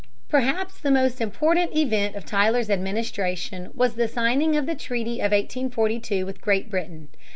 [0.29, 5.31] Perhaps the most important event of Tyler's administration was the signing of the Treaty of
[5.31, 7.09] 1842 with Great Britain.